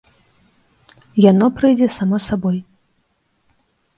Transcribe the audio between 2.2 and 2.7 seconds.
сабой.